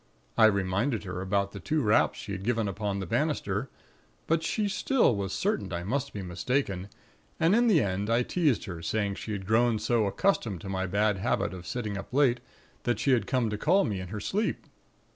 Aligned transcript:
I 0.35 0.45
reminded 0.45 1.03
her 1.03 1.21
about 1.21 1.51
the 1.51 1.59
two 1.59 1.83
raps 1.83 2.17
she 2.17 2.31
had 2.31 2.41
given 2.43 2.67
upon 2.67 2.97
the 2.97 3.05
banister; 3.05 3.69
but 4.25 4.41
she 4.41 4.67
still 4.67 5.15
was 5.15 5.31
certain 5.31 5.71
I 5.71 5.83
must 5.83 6.11
be 6.11 6.23
mistaken; 6.23 6.89
and 7.39 7.53
in 7.53 7.67
the 7.67 7.83
end 7.83 8.09
I 8.09 8.23
teased 8.23 8.65
her, 8.65 8.81
saying 8.81 9.13
she 9.13 9.33
had 9.33 9.45
grown 9.45 9.77
so 9.77 10.07
accustomed 10.07 10.61
to 10.61 10.69
my 10.69 10.87
bad 10.87 11.19
habit 11.19 11.53
of 11.53 11.67
sitting 11.67 11.99
up 11.99 12.11
late, 12.15 12.39
that 12.81 12.97
she 12.97 13.11
had 13.11 13.27
come 13.27 13.51
to 13.51 13.59
call 13.59 13.83
me 13.83 13.99
in 13.99 14.07
her 14.07 14.19
sleep. 14.19 14.65